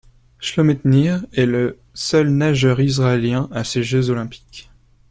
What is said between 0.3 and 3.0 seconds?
Shlomit Nir est le seul nageur